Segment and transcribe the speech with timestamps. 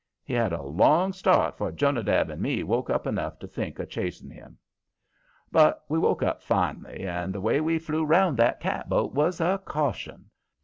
[0.23, 3.87] He had a long start 'fore Jonadab and me woke up enough to think of
[3.91, 4.57] chasing him.
[5.51, 9.61] But we woke up fin'lly, and the way we flew round that catboat was a
[9.63, 10.31] caution.